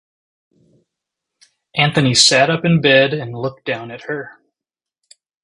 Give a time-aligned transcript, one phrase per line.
[1.75, 4.41] Anthony sat up in bed and looked down at her.